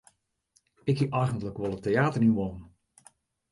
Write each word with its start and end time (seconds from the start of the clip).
Ik 0.89 0.97
hie 0.99 1.11
eigentlik 1.19 1.57
wol 1.61 1.75
it 1.77 1.83
teäter 1.85 2.23
yn 2.27 2.37
wollen. 2.39 2.65